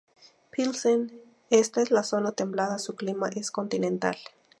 Pilsen 0.49 1.11
está 1.51 1.81
en 1.81 1.89
la 1.91 2.01
zona 2.01 2.31
templada, 2.31 2.79
su 2.79 2.95
clima 2.95 3.29
es 3.29 3.51
continental. 3.51 4.17